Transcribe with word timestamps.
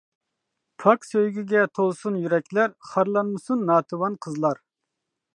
پاك 0.83 1.03
سۆيگۈگە 1.09 1.65
تولسۇن 1.79 2.17
يۈرەكلەر، 2.21 2.73
خارلانمىسۇن 2.93 3.61
ناتىۋان 3.71 4.17
قىزلار. 4.27 4.59